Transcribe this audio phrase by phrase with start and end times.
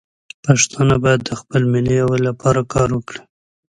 [0.45, 3.21] پښتانه باید د خپل ملي یووالي لپاره کار وکړي.